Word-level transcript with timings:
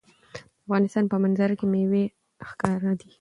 د 0.03 0.03
افغانستان 0.63 1.03
په 1.09 1.15
منظره 1.23 1.53
کې 1.59 1.65
مېوې 1.73 2.03
ښکاره 2.47 2.91
ده. 2.99 3.05